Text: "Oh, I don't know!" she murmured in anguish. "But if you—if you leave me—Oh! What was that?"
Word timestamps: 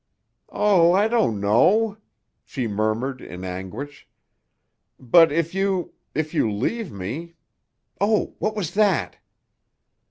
"Oh, 0.49 0.93
I 0.93 1.07
don't 1.07 1.39
know!" 1.39 1.95
she 2.43 2.65
murmured 2.67 3.21
in 3.21 3.43
anguish. 3.45 4.07
"But 4.99 5.31
if 5.31 5.53
you—if 5.53 6.33
you 6.33 6.49
leave 6.51 6.91
me—Oh! 6.91 8.33
What 8.39 8.55
was 8.55 8.73
that?" 8.73 9.17